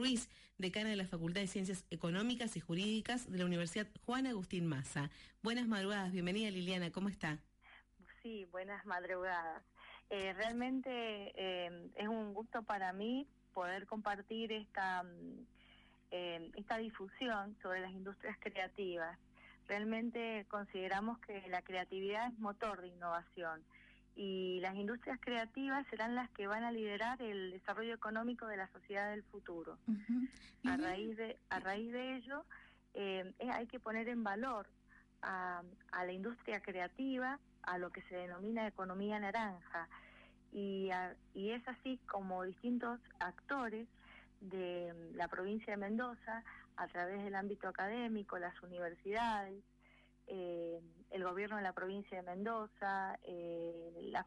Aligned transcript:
Ruiz, 0.00 0.30
decana 0.56 0.88
de 0.88 0.96
la 0.96 1.04
Facultad 1.04 1.42
de 1.42 1.46
Ciencias 1.46 1.84
Económicas 1.90 2.56
y 2.56 2.60
Jurídicas 2.60 3.30
de 3.30 3.36
la 3.36 3.44
Universidad 3.44 3.86
Juan 4.06 4.26
Agustín 4.26 4.66
Maza. 4.66 5.10
Buenas 5.42 5.68
madrugadas, 5.68 6.10
bienvenida 6.10 6.50
Liliana, 6.50 6.90
¿cómo 6.90 7.10
está? 7.10 7.36
Sí, 8.22 8.46
buenas 8.46 8.86
madrugadas. 8.86 9.62
Eh, 10.08 10.32
realmente 10.32 10.90
eh, 10.90 11.90
es 11.96 12.08
un 12.08 12.32
gusto 12.32 12.62
para 12.62 12.94
mí 12.94 13.28
poder 13.52 13.86
compartir 13.86 14.52
esta, 14.52 15.04
eh, 16.10 16.50
esta 16.54 16.78
difusión 16.78 17.54
sobre 17.60 17.82
las 17.82 17.92
industrias 17.92 18.38
creativas. 18.40 19.18
Realmente 19.68 20.46
consideramos 20.48 21.18
que 21.18 21.46
la 21.48 21.60
creatividad 21.60 22.28
es 22.28 22.38
motor 22.38 22.80
de 22.80 22.88
innovación 22.88 23.62
y 24.16 24.60
las 24.60 24.74
industrias 24.76 25.18
creativas 25.20 25.86
serán 25.88 26.14
las 26.14 26.28
que 26.30 26.46
van 26.46 26.64
a 26.64 26.72
liderar 26.72 27.20
el 27.22 27.52
desarrollo 27.52 27.94
económico 27.94 28.46
de 28.46 28.56
la 28.56 28.68
sociedad 28.68 29.10
del 29.10 29.22
futuro. 29.24 29.78
A 30.64 30.76
raíz 30.76 31.16
de 31.16 31.38
a 31.48 31.60
raíz 31.60 31.92
de 31.92 32.16
ello 32.16 32.44
eh, 32.94 33.32
hay 33.52 33.66
que 33.66 33.80
poner 33.80 34.08
en 34.08 34.22
valor 34.22 34.66
a, 35.22 35.62
a, 35.92 36.04
la 36.04 36.12
industria 36.12 36.60
creativa, 36.60 37.38
a 37.62 37.78
lo 37.78 37.90
que 37.90 38.02
se 38.02 38.16
denomina 38.16 38.66
economía 38.66 39.18
naranja. 39.18 39.88
Y, 40.52 40.90
y 41.34 41.50
es 41.50 41.66
así 41.68 41.98
como 42.06 42.42
distintos 42.42 42.98
actores 43.20 43.86
de 44.40 44.92
la 45.14 45.28
provincia 45.28 45.72
de 45.72 45.76
Mendoza 45.76 46.42
a 46.76 46.88
través 46.88 47.22
del 47.22 47.34
ámbito 47.34 47.68
académico, 47.68 48.38
las 48.38 48.60
universidades, 48.62 49.62
eh, 50.30 50.80
el 51.10 51.24
gobierno 51.24 51.56
de 51.56 51.62
la 51.62 51.72
provincia 51.72 52.16
de 52.16 52.22
Mendoza, 52.22 53.18
eh, 53.24 53.92
la 54.12 54.24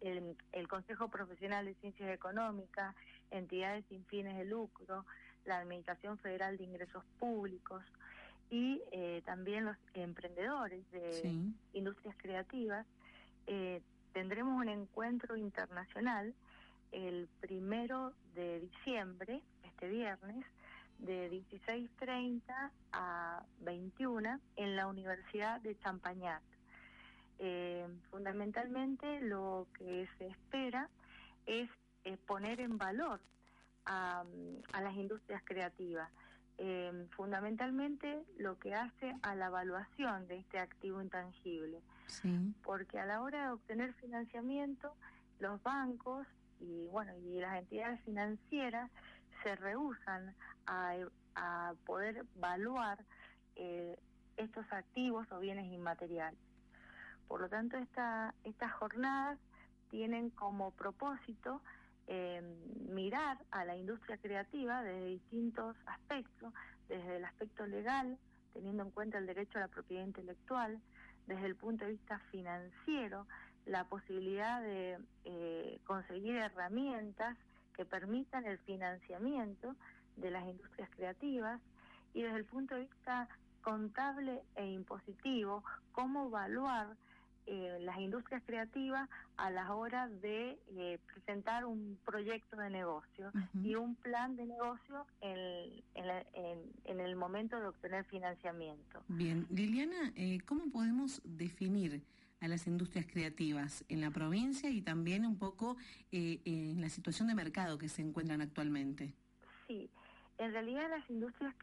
el, 0.00 0.36
el, 0.52 0.68
Consejo 0.68 1.08
Profesional 1.08 1.66
de 1.66 1.74
Ciencias 1.74 2.10
Económicas, 2.10 2.96
entidades 3.30 3.84
sin 3.88 4.04
fines 4.06 4.36
de 4.36 4.44
lucro, 4.44 5.04
la 5.44 5.58
Administración 5.58 6.18
Federal 6.18 6.56
de 6.56 6.64
Ingresos 6.64 7.04
Públicos 7.18 7.84
y 8.50 8.82
eh, 8.92 9.22
también 9.24 9.64
los 9.64 9.76
emprendedores 9.94 10.88
de 10.90 11.34
industrias 11.72 12.14
creativas. 12.18 12.86
Eh, 13.46 13.80
tendremos 14.12 14.58
un 14.58 14.68
encuentro 14.68 15.36
internacional 15.36 16.34
el 16.92 17.28
primero 17.40 18.12
de 18.34 18.60
diciembre, 18.60 19.40
este 19.64 19.88
viernes, 19.88 20.44
de 21.02 21.30
16.30 21.30 22.42
a 22.92 23.42
21 23.60 24.40
en 24.56 24.76
la 24.76 24.86
Universidad 24.86 25.60
de 25.60 25.76
Champañat. 25.78 26.42
Eh, 27.38 27.86
fundamentalmente 28.10 29.20
lo 29.20 29.66
que 29.76 30.08
se 30.18 30.28
espera 30.28 30.88
es, 31.46 31.68
poner 32.26 32.60
en 32.60 32.78
valor 32.78 33.20
a, 33.84 34.24
las 34.80 34.94
industrias 34.94 35.42
creativas. 35.44 36.08
Eh, 36.58 37.06
fundamentalmente 37.16 38.24
lo 38.38 38.58
que 38.58 38.74
hace 38.74 39.16
a 39.22 39.34
la 39.34 39.46
evaluación 39.46 40.26
de 40.28 40.38
este 40.38 40.58
activo 40.58 41.02
intangible. 41.02 41.80
Porque 42.62 42.98
a 42.98 43.06
la 43.06 43.22
hora 43.22 43.46
de 43.46 43.50
obtener 43.52 43.94
financiamiento, 43.94 44.94
los 45.40 45.60
bancos 45.62 46.26
y 46.60 46.86
bueno 46.88 47.12
y 47.18 47.40
las 47.40 47.58
entidades 47.58 48.00
financieras 48.02 48.90
se 49.42 49.56
rehusan 49.56 50.34
a, 50.66 50.94
a 51.34 51.74
poder 51.84 52.24
evaluar 52.36 52.98
eh, 53.56 53.98
estos 54.36 54.64
activos 54.72 55.30
o 55.32 55.40
bienes 55.40 55.70
inmateriales. 55.72 56.40
Por 57.28 57.40
lo 57.40 57.48
tanto, 57.48 57.76
esta, 57.76 58.34
estas 58.44 58.72
jornadas 58.74 59.38
tienen 59.90 60.30
como 60.30 60.70
propósito 60.72 61.62
eh, 62.06 62.42
mirar 62.90 63.38
a 63.50 63.64
la 63.64 63.76
industria 63.76 64.18
creativa 64.18 64.82
desde 64.82 65.06
distintos 65.06 65.76
aspectos, 65.86 66.52
desde 66.88 67.16
el 67.16 67.24
aspecto 67.24 67.66
legal, 67.66 68.18
teniendo 68.52 68.82
en 68.82 68.90
cuenta 68.90 69.18
el 69.18 69.26
derecho 69.26 69.58
a 69.58 69.62
la 69.62 69.68
propiedad 69.68 70.04
intelectual, 70.04 70.80
desde 71.26 71.46
el 71.46 71.56
punto 71.56 71.84
de 71.84 71.92
vista 71.92 72.18
financiero, 72.30 73.26
la 73.66 73.84
posibilidad 73.84 74.60
de 74.60 74.98
eh, 75.24 75.78
conseguir 75.84 76.36
herramientas 76.36 77.36
que 77.72 77.84
permitan 77.84 78.46
el 78.46 78.58
financiamiento 78.58 79.74
de 80.16 80.30
las 80.30 80.46
industrias 80.46 80.90
creativas 80.90 81.60
y 82.14 82.22
desde 82.22 82.36
el 82.36 82.44
punto 82.44 82.74
de 82.74 82.82
vista 82.82 83.28
contable 83.62 84.42
e 84.56 84.66
impositivo, 84.66 85.64
cómo 85.92 86.26
evaluar 86.26 86.96
eh, 87.46 87.78
las 87.80 87.98
industrias 87.98 88.40
creativas 88.46 89.08
a 89.36 89.50
la 89.50 89.74
hora 89.74 90.08
de 90.08 90.58
eh, 90.76 90.98
presentar 91.12 91.64
un 91.64 91.98
proyecto 92.04 92.56
de 92.56 92.70
negocio 92.70 93.32
y 93.64 93.74
un 93.74 93.96
plan 93.96 94.36
de 94.36 94.46
negocio 94.46 95.06
en, 95.20 95.82
en, 95.94 97.00
el 97.00 97.16
momento 97.16 97.58
de 97.58 97.66
obtener 97.66 98.04
financiamiento. 98.04 99.02
Bien, 99.08 99.46
Liliana, 99.50 100.12
eh, 100.14 100.38
¿cómo 100.46 100.70
podemos 100.70 101.20
definir 101.24 102.02
a 102.42 102.48
las 102.48 102.66
industrias 102.66 103.06
creativas 103.06 103.84
en 103.88 104.00
la 104.00 104.10
provincia 104.10 104.68
y 104.68 104.82
también 104.82 105.24
un 105.24 105.38
poco 105.38 105.76
en 106.10 106.80
la 106.80 106.88
situación 106.88 107.28
de 107.28 107.34
mercado 107.34 107.78
que 107.78 107.88
se 107.88 108.02
encuentran 108.02 108.40
actualmente? 108.40 109.14
Sí, 109.68 109.88
en 110.38 110.52
realidad 110.52 110.90
las 110.90 111.08
industrias 111.08 111.54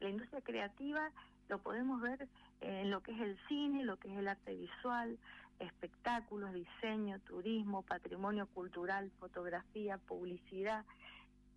la 0.00 0.08
industria 0.08 0.40
creativa 0.40 1.10
lo 1.48 1.58
podemos 1.62 2.00
ver 2.00 2.28
en 2.60 2.90
lo 2.90 3.00
que 3.02 3.12
es 3.12 3.20
el 3.20 3.38
cine, 3.48 3.84
lo 3.84 3.96
que 3.96 4.12
es 4.12 4.18
el 4.18 4.26
arte 4.26 4.54
visual, 4.54 5.18
espectáculos, 5.60 6.52
diseño, 6.52 7.20
turismo, 7.20 7.82
patrimonio 7.82 8.46
cultural, 8.48 9.10
fotografía, 9.20 9.98
publicidad, 9.98 10.84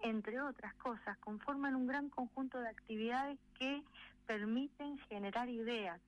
entre 0.01 0.39
otras 0.41 0.73
cosas, 0.75 1.17
conforman 1.17 1.75
un 1.75 1.87
gran 1.87 2.09
conjunto 2.09 2.59
de 2.59 2.69
actividades 2.69 3.39
que 3.57 3.81
permiten 4.27 4.99
generar 5.09 5.49
ideas 5.49 5.99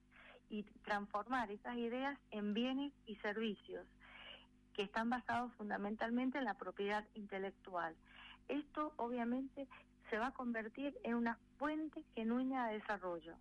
y 0.50 0.64
transformar 0.84 1.52
esas 1.52 1.76
ideas 1.78 2.18
en 2.32 2.54
bienes 2.54 2.94
y 3.06 3.16
servicios 3.18 3.86
que 4.74 4.84
están 4.84 5.10
basados 5.10 5.52
fundamentalmente 5.54 6.38
en 6.38 6.46
la 6.46 6.54
propiedad 6.54 7.04
intelectual. 7.16 7.96
Esto 8.48 8.94
obviamente 8.98 9.68
se 10.10 10.20
va 10.20 10.28
a 10.28 10.34
convertir 10.34 10.98
en 11.04 11.16
una 11.16 11.38
fuente 11.58 12.04
genuina 12.16 12.68
de 12.68 12.76
desarrollo. 12.76 13.36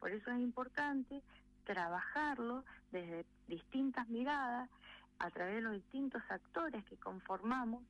Por 0.00 0.10
eso 0.10 0.30
es 0.30 0.38
importante 0.38 1.22
trabajarlo 1.64 2.64
desde 2.90 3.26
distintas 3.46 4.08
miradas, 4.08 4.70
a 5.18 5.30
través 5.30 5.56
de 5.56 5.60
los 5.62 5.72
distintos 5.72 6.22
actores 6.28 6.84
que 6.84 6.96
conformamos 6.96 7.82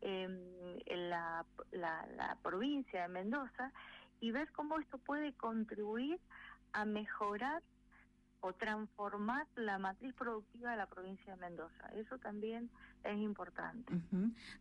em, 0.00 0.38
en 0.86 1.10
la, 1.10 1.44
provincia 2.42 3.02
de 3.02 3.08
Mendoza 3.08 3.72
y 4.20 4.30
ver 4.30 4.50
cómo 4.52 4.78
esto 4.78 4.98
puede 4.98 5.32
contribuir 5.34 6.20
a 6.72 6.84
mejorar 6.84 7.62
o 8.40 8.52
transformar 8.52 9.46
la 9.56 9.78
matriz 9.78 10.14
productiva 10.14 10.70
de 10.70 10.76
la 10.76 10.86
provincia 10.86 11.34
de 11.34 11.40
Mendoza. 11.40 11.88
Eso 11.94 12.18
también 12.18 12.70
es 13.04 13.18
importante. 13.18 13.92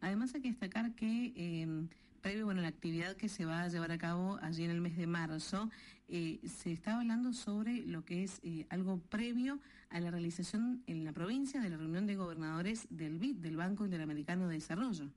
Además 0.02 0.34
hay 0.34 0.42
que 0.42 0.50
destacar 0.50 0.94
que 0.96 1.34
eh, 1.36 1.88
previo 2.22 2.46
bueno, 2.46 2.62
la 2.62 2.68
actividad 2.68 3.16
que 3.16 3.30
se 3.30 3.46
va 3.46 3.64
a 3.64 3.68
llevar 3.68 3.92
a 3.92 3.98
cabo 3.98 4.38
allí 4.42 4.64
en 4.64 4.72
el 4.72 4.82
mes 4.82 4.98
de 4.98 5.08
marzo, 5.08 5.70
eh, 6.10 6.40
se 6.46 6.72
está 6.72 6.98
hablando 7.00 7.34
sobre 7.34 7.86
lo 7.86 8.04
que 8.04 8.24
es 8.24 8.40
eh, 8.44 8.66
algo 8.70 9.00
previo 9.00 9.60
a 9.90 10.00
la 10.00 10.12
realización 10.12 10.84
en 10.88 11.06
la 11.06 11.14
provincia 11.14 11.62
de 11.62 11.70
la 11.70 11.78
reunión 11.78 12.08
de 12.08 12.16
gobernadores 12.16 12.88
del 12.90 13.18
BID, 13.18 13.38
del 13.38 13.58
Banco 13.58 13.86
Interamericano 13.86 14.48
de 14.48 14.56
Desarrollo. 14.56 15.10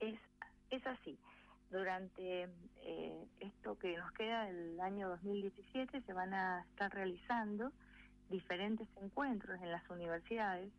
Es, 0.00 0.18
es 0.70 0.86
así. 0.86 1.18
Durante 1.72 2.50
eh, 2.82 3.26
esto 3.40 3.78
que 3.78 3.96
nos 3.96 4.12
queda 4.12 4.44
del 4.44 4.78
año 4.78 5.08
2017 5.08 6.02
se 6.02 6.12
van 6.12 6.34
a 6.34 6.66
estar 6.68 6.92
realizando 6.92 7.72
diferentes 8.28 8.86
encuentros 9.00 9.58
en 9.62 9.72
las 9.72 9.88
universidades. 9.88 10.70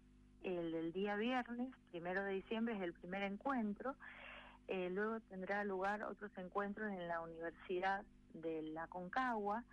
El 0.44 0.72
del 0.72 0.94
día 0.94 1.16
viernes, 1.16 1.70
primero 1.90 2.24
de 2.24 2.34
diciembre, 2.34 2.76
es 2.76 2.82
el 2.84 2.94
primer 2.94 3.24
encuentro 3.24 3.96
eh, 4.68 4.90
luego 4.92 5.20
tendrá 5.22 5.64
lugar 5.64 6.04
otros 6.04 6.32
encuentros 6.38 6.90
en 6.92 7.08
la 7.08 7.22
Universidad 7.22 8.06
de 8.34 8.62
la 8.62 8.88
Concagua, 8.88 9.64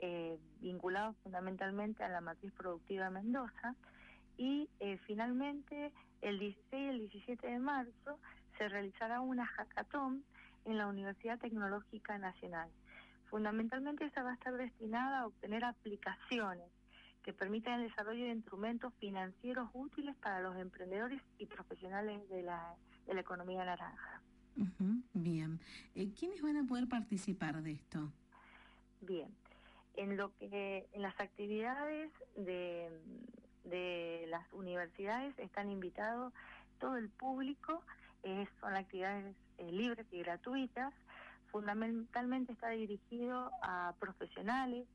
eh, 0.00 0.38
vinculados 0.60 1.16
fundamentalmente 1.22 2.02
a 2.02 2.08
la 2.08 2.20
matriz 2.20 2.52
productiva 2.54 3.04
de 3.04 3.10
Mendoza. 3.10 3.74
Y 4.38 4.68
finalmente, 5.06 5.92
el 6.22 6.38
16 6.38 6.72
y 6.72 6.88
el 6.88 6.98
17 6.98 7.46
de 7.46 7.58
marzo 7.58 8.18
se 8.58 8.68
realizará 8.68 9.20
una 9.20 9.46
hackathon 9.46 10.24
en 10.66 10.78
la 10.78 10.86
Universidad 10.86 11.38
Tecnológica 11.38 12.18
Nacional. 12.18 12.68
Fundamentalmente 13.30 14.04
esta 14.04 14.22
va 14.22 14.32
a 14.32 14.34
estar 14.34 14.56
destinada 14.56 15.20
a 15.20 15.26
obtener 15.26 15.64
aplicaciones 15.64 16.68
que 17.22 17.32
permitan 17.32 17.80
el 17.80 17.88
desarrollo 17.88 18.24
de 18.24 18.30
instrumentos 18.30 18.92
financieros 19.00 19.68
útiles 19.72 20.14
para 20.16 20.40
los 20.40 20.56
emprendedores 20.56 21.20
y 21.38 21.46
profesionales 21.46 22.28
de 22.28 22.42
la, 22.42 22.76
de 23.06 23.14
la 23.14 23.20
economía 23.20 23.64
naranja. 23.64 24.22
bien. 25.12 25.60
Eh, 25.94 26.12
¿Quiénes 26.18 26.40
van 26.40 26.56
a 26.56 26.64
poder 26.64 26.88
participar 26.88 27.62
de 27.62 27.72
esto? 27.72 28.12
Bien. 29.00 29.28
En 29.94 30.16
lo 30.16 30.36
que 30.36 30.86
en 30.92 31.02
las 31.02 31.18
actividades 31.18 32.12
de, 32.36 32.90
de 33.64 34.26
las 34.28 34.44
universidades 34.52 35.36
están 35.38 35.70
invitados 35.70 36.32
todo 36.78 36.96
el 36.96 37.08
público, 37.08 37.82
son 38.60 38.76
actividades 38.76 39.34
eh, 39.58 39.72
libres 39.72 40.06
y 40.12 40.18
gratuitas, 40.18 40.92
fundamentalmente 41.50 42.52
está 42.52 42.70
dirigido 42.70 43.50
a 43.62 43.94
profesionales 43.98 44.86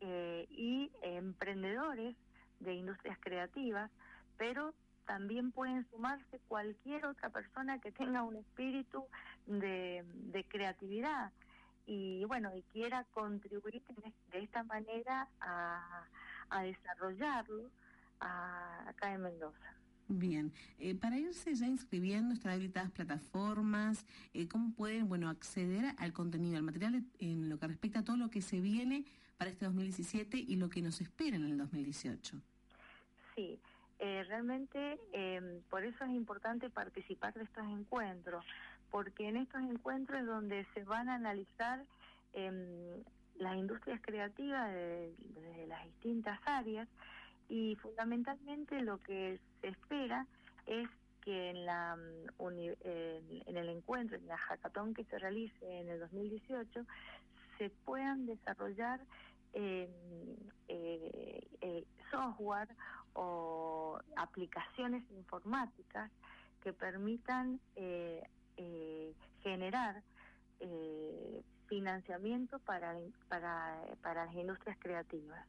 eh, 0.00 0.46
y 0.50 0.90
emprendedores 1.02 2.16
de 2.60 2.74
industrias 2.74 3.18
creativas, 3.20 3.90
pero 4.38 4.72
también 5.06 5.50
pueden 5.50 5.84
sumarse 5.90 6.40
cualquier 6.48 7.04
otra 7.06 7.30
persona 7.30 7.80
que 7.80 7.90
tenga 7.90 8.22
un 8.22 8.36
espíritu 8.36 9.04
de, 9.46 10.04
creatividad 10.48 11.32
y 11.86 12.24
bueno 12.24 12.54
y 12.54 12.62
quiera 12.72 13.04
contribuir 13.12 13.82
de 14.32 14.38
esta 14.38 14.62
manera 14.62 15.28
a, 15.40 16.06
a 16.50 16.62
desarrollarlo 16.62 17.70
acá 18.20 19.12
en 19.12 19.22
Mendoza. 19.22 19.79
Bien, 20.12 20.52
eh, 20.80 20.96
para 20.96 21.18
irse 21.18 21.54
ya 21.54 21.68
inscribiendo, 21.68 22.34
están 22.34 22.50
habilitadas 22.50 22.90
plataformas, 22.90 24.04
eh, 24.34 24.48
¿cómo 24.48 24.74
pueden 24.74 25.08
bueno 25.08 25.28
acceder 25.28 25.94
al 25.98 26.12
contenido, 26.12 26.56
al 26.56 26.64
material 26.64 27.04
en 27.20 27.48
lo 27.48 27.60
que 27.60 27.68
respecta 27.68 28.00
a 28.00 28.04
todo 28.04 28.16
lo 28.16 28.28
que 28.28 28.42
se 28.42 28.60
viene 28.60 29.04
para 29.38 29.50
este 29.50 29.66
2017 29.66 30.36
y 30.36 30.56
lo 30.56 30.68
que 30.68 30.82
nos 30.82 31.00
espera 31.00 31.36
en 31.36 31.44
el 31.44 31.56
2018? 31.56 32.42
Sí, 33.36 33.60
eh, 34.00 34.24
realmente 34.26 34.98
em, 35.12 35.60
por 35.70 35.84
eso 35.84 36.04
es 36.04 36.10
importante 36.10 36.70
participar 36.70 37.32
de 37.34 37.44
estos 37.44 37.64
encuentros, 37.68 38.44
porque 38.90 39.28
en 39.28 39.36
estos 39.36 39.62
encuentros 39.62 40.22
es 40.22 40.26
donde 40.26 40.66
se 40.74 40.82
van 40.82 41.08
a 41.08 41.14
analizar 41.14 41.84
em, 42.32 42.56
las 43.38 43.56
industrias 43.56 44.00
creativas 44.02 44.72
de, 44.72 45.14
de 45.36 45.66
las 45.68 45.84
distintas 45.84 46.40
áreas 46.46 46.88
y 47.50 47.74
fundamentalmente 47.76 48.80
lo 48.80 48.98
que 48.98 49.40
se 49.60 49.68
espera 49.68 50.26
es 50.66 50.88
que 51.20 51.50
en, 51.50 51.66
la, 51.66 51.96
mm, 51.96 52.48
en 52.48 53.56
el 53.56 53.68
encuentro, 53.68 54.16
en 54.16 54.26
la 54.26 54.38
hackathon 54.38 54.94
que 54.94 55.04
se 55.04 55.18
realice 55.18 55.80
en 55.80 55.88
el 55.90 55.98
2018, 55.98 56.86
se 57.58 57.70
puedan 57.84 58.24
desarrollar 58.24 59.00
em, 59.52 59.90
eh, 60.68 61.46
eh, 61.60 61.84
software 62.10 62.68
o 63.14 63.98
aplicaciones 64.16 65.02
informáticas 65.10 66.10
que 66.62 66.72
permitan 66.72 67.60
eh, 67.74 68.22
generar 69.42 70.02
financiamiento 71.66 72.58
para, 72.60 72.94
para, 73.28 73.80
para 74.02 74.26
las 74.26 74.34
industrias 74.34 74.76
creativas. 74.78 75.44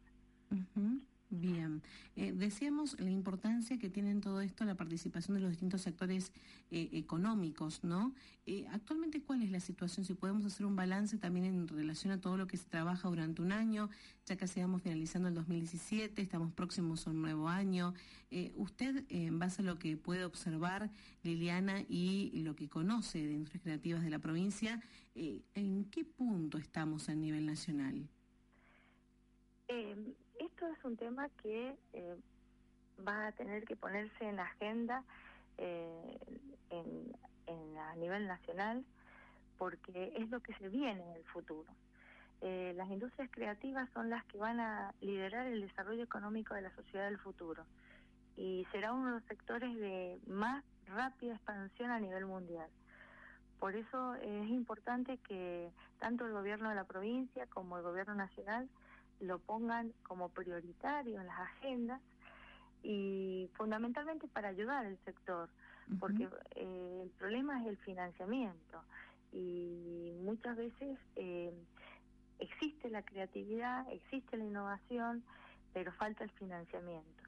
Bien, 1.34 1.82
eh, 2.18 2.34
decíamos 2.34 3.00
la 3.00 3.10
importancia 3.10 3.80
que 3.80 3.90
tiene 3.90 4.12
en 4.12 4.20
todo 4.20 4.42
esto 4.42 4.66
la 4.66 4.76
participación 4.76 5.36
de 5.36 5.40
los 5.40 5.50
distintos 5.52 5.82
sectores 5.82 6.34
eh, 6.72 6.90
económicos, 6.92 7.86
¿no? 7.86 8.14
Eh, 8.46 8.66
actualmente, 8.70 9.22
¿cuál 9.22 9.42
es 9.42 9.50
la 9.50 9.62
situación? 9.62 10.06
Si 10.06 10.14
podemos 10.14 10.44
hacer 10.44 10.66
un 10.66 10.76
balance 10.76 11.18
también 11.18 11.46
en 11.46 11.70
relación 11.70 12.12
a 12.12 12.20
todo 12.20 12.36
lo 12.36 12.48
que 12.48 12.58
se 12.58 12.66
trabaja 12.66 13.08
durante 13.08 13.42
un 13.42 13.54
año, 13.54 13.90
ya 14.26 14.36
casi 14.36 14.60
vamos 14.60 14.82
finalizando 14.82 15.30
el 15.30 15.36
2017, 15.36 16.22
estamos 16.22 16.52
próximos 16.52 17.08
a 17.08 17.12
un 17.12 17.22
nuevo 17.22 17.48
año. 17.48 17.94
usted, 18.58 19.06
en 19.08 19.40
base 19.40 19.62
a 19.62 19.66
lo 19.66 19.80
que 19.80 19.96
puede 19.96 20.26
observar, 20.26 20.92
Liliana, 21.24 21.82
y 21.88 22.42
lo 22.44 22.58
que 22.58 22.68
conoce 22.68 23.26
de 23.26 23.32
industrias 23.32 23.64
creativas 23.64 24.04
de 24.04 24.10
la 24.10 24.20
provincia, 24.20 24.82
¿en 25.16 25.86
qué 25.86 26.04
punto 26.04 26.58
estamos 26.58 27.08
a 27.08 27.16
nivel 27.16 27.46
nacional? 27.46 28.10
Esto 30.46 30.68
es 30.68 30.84
un 30.84 30.98
tema 30.98 31.30
que 31.42 31.76
eh, 31.94 32.16
va 33.08 33.28
a 33.28 33.32
tener 33.34 33.64
que 33.66 33.76
ponerse 33.76 34.28
en 34.28 34.40
agenda 34.40 35.04
eh, 35.58 36.20
en, 36.70 37.78
a 37.78 37.96
nivel 37.96 38.28
nacional 38.28 38.84
porque 39.58 40.14
es 40.18 40.30
lo 40.30 40.40
que 40.40 40.54
se 40.56 40.70
viene 40.70 41.04
en 41.04 41.16
el 41.16 41.24
futuro. 41.26 41.72
Eh, 42.42 42.74
las 42.76 42.90
industrias 42.90 43.30
creativas 43.32 43.88
son 43.94 44.10
las 44.10 44.26
que 44.26 44.38
van 44.40 44.60
a 44.60 44.94
liderar 45.02 45.46
el 45.46 45.62
desarrollo 45.62 46.04
económico 46.04 46.56
de 46.56 46.62
la 46.62 46.74
sociedad 46.76 47.06
del 47.06 47.20
futuro 47.20 47.66
y 48.36 48.66
será 48.72 48.94
uno 48.94 49.08
de 49.08 49.14
los 49.20 49.24
sectores 49.26 49.76
de 49.76 50.20
más 50.26 50.64
rápida 50.88 51.36
expansión 51.36 51.92
a 51.92 52.00
nivel 52.00 52.26
mundial. 52.26 52.68
Por 53.60 53.76
eso 53.76 54.16
es 54.16 54.50
importante 54.50 55.20
que 55.20 55.70
tanto 56.00 56.26
el 56.26 56.32
gobierno 56.32 56.70
de 56.70 56.76
la 56.76 56.86
provincia 56.86 57.46
como 57.48 57.78
el 57.78 57.84
gobierno 57.84 58.16
nacional 58.16 58.68
lo 59.22 59.40
pongan 59.40 59.94
como 60.04 60.30
prioritario 60.30 61.20
en 61.20 61.28
las 61.28 61.40
agendas 61.40 62.02
y 62.84 63.50
fundamentalmente 63.54 64.28
para 64.28 64.50
ayudar 64.50 64.86
al 64.86 64.98
sector, 65.06 65.50
porque 66.00 66.28
eh, 66.56 67.02
el 67.04 67.10
problema 67.12 67.62
es 67.62 67.68
el 67.68 67.78
financiamiento 67.78 68.84
y 69.32 70.14
muchas 70.24 70.58
veces 70.58 70.98
eh, 71.16 71.54
existe 72.40 72.90
la 72.90 73.04
creatividad, 73.04 73.88
existe 73.92 74.38
la 74.38 74.44
innovación, 74.44 75.24
pero 75.74 75.92
falta 75.94 76.24
el 76.24 76.32
financiamiento. 76.32 77.24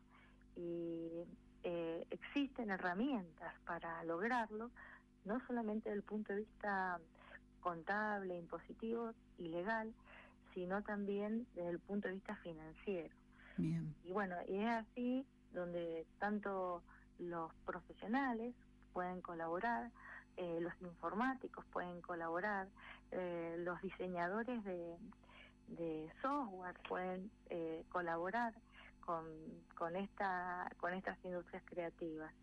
Y 0.55 1.23
eh, 1.63 2.05
existen 2.09 2.71
herramientas 2.71 3.53
para 3.65 4.03
lograrlo, 4.03 4.71
no 5.25 5.39
solamente 5.47 5.89
desde 5.89 5.99
el 5.99 6.03
punto 6.03 6.33
de 6.33 6.39
vista 6.39 6.99
contable, 7.61 8.37
impositivo 8.37 9.13
y 9.37 9.47
legal, 9.47 9.93
sino 10.53 10.81
también 10.83 11.45
desde 11.55 11.69
el 11.69 11.79
punto 11.79 12.07
de 12.07 12.15
vista 12.15 12.35
financiero. 12.37 13.13
Y 13.57 14.11
bueno, 14.11 14.35
y 14.47 14.57
es 14.57 14.69
así 14.69 15.25
donde 15.53 16.07
tanto 16.19 16.81
los 17.19 17.53
profesionales 17.65 18.55
pueden 18.93 19.21
colaborar, 19.21 19.91
eh, 20.37 20.59
los 20.61 20.73
informáticos 20.81 21.63
pueden 21.65 22.01
colaborar, 22.01 22.67
eh, 23.11 23.55
los 23.59 23.79
diseñadores 23.81 24.63
de, 24.63 24.97
software 26.21 26.75
pueden 26.87 27.31
eh, 27.49 27.83
colaborar 27.89 28.53
con, 29.01 29.25
con, 29.75 29.95
esta, 29.95 30.69
con 30.79 30.93
estas 30.93 31.17
industrias 31.23 31.63
creativas. 31.65 32.33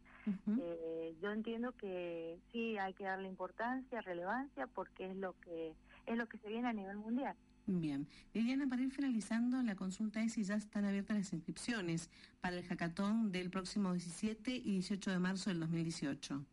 yo 1.21 1.33
entiendo 1.33 1.73
que 1.73 2.38
sí 2.52 2.79
hay 2.79 2.95
que 2.95 3.05
darle 3.05 3.29
importancia, 3.29 4.00
relevancia, 4.00 4.67
porque 4.69 5.11
es 5.11 5.17
lo 5.17 5.33
que 5.40 5.75
es 6.07 6.17
lo 6.17 6.26
que 6.26 6.38
se 6.38 6.49
viene 6.49 6.69
a 6.69 6.73
nivel 6.73 6.97
mundial. 6.97 7.37
Bien. 7.79 8.09
Liliana, 8.35 8.67
para 8.69 8.83
ir 8.83 8.91
finalizando, 8.91 9.62
la 9.62 9.77
consulta 9.77 10.21
es 10.21 10.33
si 10.33 10.43
ya 10.43 10.57
están 10.57 10.85
abiertas 10.85 11.17
las 11.17 11.33
inscripciones 11.33 12.11
para 12.41 12.57
el 12.57 12.65
hackathon 12.65 13.31
del 13.31 13.49
próximo 13.49 13.93
17 13.93 14.50
y 14.50 14.73
18 14.73 15.12
de 15.12 15.19
marzo 15.21 15.50
del 15.50 15.61
2018. 15.61 16.45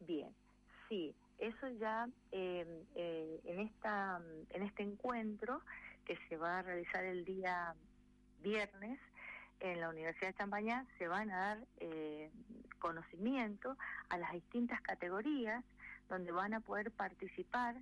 Bien, 0.00 0.34
sí, 0.88 1.14
eso 1.38 1.68
ya 1.78 2.08
em, 2.32 2.66
eh, 2.96 3.40
en, 3.44 3.60
esta, 3.60 4.20
en 4.50 4.62
este 4.64 4.82
encuentro 4.82 5.60
que 6.04 6.18
se 6.28 6.36
va 6.36 6.58
a 6.58 6.62
realizar 6.62 7.04
el 7.04 7.24
día 7.24 7.76
viernes 8.42 8.98
en 9.60 9.80
la 9.80 9.90
Universidad 9.90 10.30
de 10.30 10.38
Champañá 10.38 10.84
se 10.98 11.06
van 11.06 11.30
a 11.30 11.36
dar 11.36 11.58
eh, 11.78 12.32
conocimiento 12.80 13.76
a 14.08 14.18
las 14.18 14.32
distintas 14.32 14.80
categorías 14.80 15.64
donde 16.08 16.32
van 16.32 16.52
a 16.52 16.58
poder 16.58 16.90
participar 16.90 17.76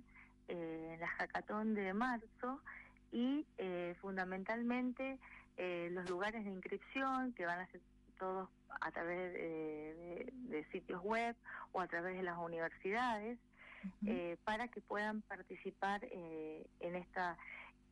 eh, 0.53 0.97
la 0.99 1.07
hackathon 1.07 1.73
de 1.75 1.93
marzo 1.93 2.59
y 3.09 3.45
eh, 3.57 3.95
fundamentalmente 4.01 5.17
eh, 5.55 5.87
los 5.93 6.09
lugares 6.09 6.43
de 6.43 6.51
inscripción 6.51 7.31
que 7.31 7.45
van 7.45 7.61
a 7.61 7.67
ser 7.67 7.79
todos 8.19 8.49
a 8.81 8.91
través 8.91 9.33
de, 9.33 10.67
sitios 10.73 11.01
web 11.03 11.37
o 11.71 11.79
a 11.79 11.87
través 11.87 12.17
de 12.17 12.23
las 12.23 12.37
universidades 12.37 13.39
para 14.43 14.67
que 14.67 14.81
puedan 14.81 15.21
participar 15.21 16.05
en 16.11 16.95
esta 16.95 17.37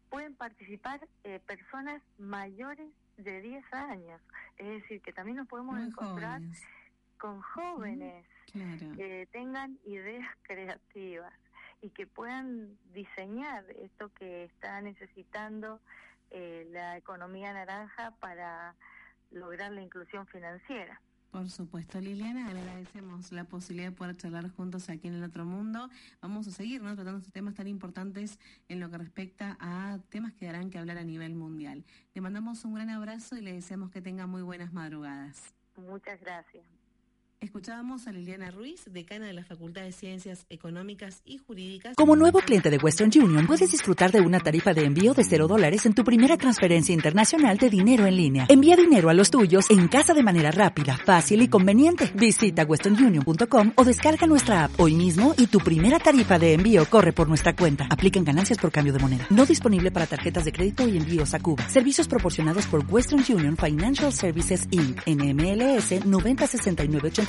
pueden 0.09 0.35
participar 0.35 0.99
personas 1.45 2.01
mayores 2.17 2.89
de 3.17 3.41
10 3.41 3.73
años. 3.73 4.21
Es 4.57 4.81
decir 4.81 5.01
que 5.01 5.13
también 5.13 5.37
nos 5.37 5.47
podemos 5.47 5.79
encontrar 5.79 6.41
con 7.17 7.41
jóvenes 7.41 8.25
que 8.97 9.27
tengan 9.31 9.79
ideas 9.85 10.27
creativas 10.43 11.33
y 11.81 11.89
que 11.89 12.07
puedan 12.07 12.77
diseñar 12.93 13.65
esto 13.71 14.09
que 14.13 14.45
está 14.45 14.81
necesitando 14.81 15.79
eh, 16.31 16.67
la 16.71 16.97
economía 16.97 17.53
naranja 17.53 18.11
para 18.19 18.75
lograr 19.31 19.71
la 19.71 19.81
inclusión 19.81 20.27
financiera. 20.27 21.01
Por 21.31 21.47
supuesto, 21.49 21.99
Liliana, 21.99 22.51
le 22.51 22.59
agradecemos 22.59 23.31
la 23.31 23.43
posibilidad 23.43 23.91
de 23.91 23.95
poder 23.95 24.17
charlar 24.17 24.49
juntos 24.49 24.89
aquí 24.89 25.07
en 25.07 25.13
el 25.13 25.23
otro 25.23 25.45
mundo. 25.45 25.87
Vamos 26.21 26.47
a 26.47 26.51
seguir 26.51 26.81
¿no? 26.81 26.95
tratando 26.95 27.19
estos 27.19 27.33
temas 27.33 27.53
tan 27.53 27.67
importantes 27.67 28.39
en 28.67 28.79
lo 28.79 28.89
que 28.89 28.97
respecta 28.97 29.55
a 29.59 29.99
temas 30.09 30.33
que 30.33 30.47
darán 30.47 30.71
que 30.71 30.79
hablar 30.79 30.97
a 30.97 31.03
nivel 31.03 31.35
mundial. 31.35 31.85
Le 32.15 32.21
mandamos 32.21 32.65
un 32.65 32.73
gran 32.73 32.89
abrazo 32.89 33.37
y 33.37 33.41
le 33.41 33.53
deseamos 33.53 33.91
que 33.91 34.01
tenga 34.01 34.25
muy 34.25 34.41
buenas 34.41 34.73
madrugadas. 34.73 35.53
Muchas 35.75 36.19
gracias. 36.19 36.78
Escuchábamos 37.41 38.05
a 38.05 38.11
Liliana 38.11 38.51
Ruiz, 38.51 38.81
decana 38.91 39.25
de 39.25 39.31
la 39.31 39.45
Facultad 39.45 39.83
de 39.83 39.93
Ciencias 39.93 40.45
Económicas 40.49 41.21
y 41.23 41.37
Jurídicas. 41.37 41.95
Como 41.95 42.17
nuevo 42.17 42.39
cliente 42.39 42.69
de 42.69 42.77
Western 42.77 43.11
Union, 43.15 43.47
puedes 43.47 43.71
disfrutar 43.71 44.11
de 44.11 44.19
una 44.19 44.41
tarifa 44.41 44.73
de 44.73 44.83
envío 44.83 45.13
de 45.13 45.23
cero 45.23 45.47
dólares 45.47 45.85
en 45.85 45.93
tu 45.93 46.03
primera 46.03 46.35
transferencia 46.35 46.93
internacional 46.93 47.57
de 47.57 47.69
dinero 47.69 48.05
en 48.05 48.17
línea. 48.17 48.45
Envía 48.49 48.75
dinero 48.75 49.09
a 49.09 49.13
los 49.13 49.31
tuyos 49.31 49.69
en 49.69 49.87
casa 49.87 50.13
de 50.13 50.21
manera 50.21 50.51
rápida, 50.51 50.97
fácil 51.05 51.41
y 51.41 51.47
conveniente. 51.47 52.11
Visita 52.13 52.65
westernunion.com 52.65 53.71
o 53.73 53.85
descarga 53.85 54.27
nuestra 54.27 54.65
app 54.65 54.77
hoy 54.77 54.95
mismo 54.95 55.33
y 55.37 55.47
tu 55.47 55.59
primera 55.59 55.99
tarifa 55.99 56.37
de 56.37 56.55
envío 56.55 56.83
corre 56.89 57.13
por 57.13 57.29
nuestra 57.29 57.55
cuenta. 57.55 57.87
Aplican 57.89 58.25
ganancias 58.25 58.57
por 58.57 58.69
cambio 58.69 58.91
de 58.91 58.99
moneda. 58.99 59.27
No 59.29 59.45
disponible 59.45 59.91
para 59.91 60.07
tarjetas 60.07 60.43
de 60.43 60.51
crédito 60.51 60.89
y 60.89 60.97
envíos 60.97 61.33
a 61.33 61.39
Cuba. 61.39 61.69
Servicios 61.69 62.09
proporcionados 62.09 62.67
por 62.67 62.83
Western 62.85 63.23
Union 63.29 63.55
Financial 63.55 64.11
Services 64.11 64.67
Inc. 64.71 64.99
NMLS 65.07 66.05
906980 66.05 67.28